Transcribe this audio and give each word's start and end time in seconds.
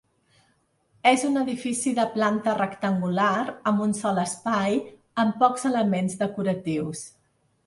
És 1.09 1.25
un 1.27 1.35
edifici 1.41 1.93
de 1.99 2.05
planta 2.15 2.55
rectangular 2.61 3.43
amb 3.73 3.85
un 3.89 3.93
sol 3.99 4.23
espai, 4.25 4.81
amb 5.27 5.39
pocs 5.45 5.69
elements 5.73 6.19
decoratius. 6.25 7.07